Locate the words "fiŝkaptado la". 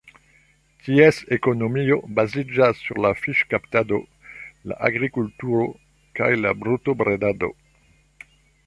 3.19-4.81